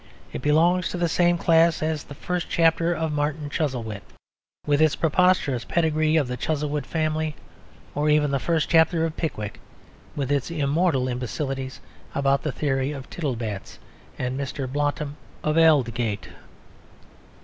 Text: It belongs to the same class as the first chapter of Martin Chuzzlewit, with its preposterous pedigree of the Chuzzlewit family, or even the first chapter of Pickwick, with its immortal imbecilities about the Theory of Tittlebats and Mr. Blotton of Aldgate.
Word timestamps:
It 0.33 0.41
belongs 0.41 0.89
to 0.89 0.97
the 0.97 1.07
same 1.07 1.37
class 1.37 1.83
as 1.83 2.03
the 2.05 2.15
first 2.15 2.47
chapter 2.49 2.91
of 2.91 3.11
Martin 3.11 3.51
Chuzzlewit, 3.51 4.01
with 4.65 4.81
its 4.81 4.95
preposterous 4.95 5.63
pedigree 5.63 6.15
of 6.17 6.27
the 6.27 6.37
Chuzzlewit 6.37 6.87
family, 6.87 7.35
or 7.93 8.09
even 8.09 8.31
the 8.31 8.39
first 8.39 8.67
chapter 8.67 9.05
of 9.05 9.15
Pickwick, 9.15 9.59
with 10.15 10.31
its 10.31 10.49
immortal 10.49 11.07
imbecilities 11.07 11.79
about 12.15 12.41
the 12.41 12.51
Theory 12.51 12.91
of 12.91 13.11
Tittlebats 13.11 13.77
and 14.17 14.39
Mr. 14.39 14.67
Blotton 14.67 15.17
of 15.43 15.55
Aldgate. 15.55 16.29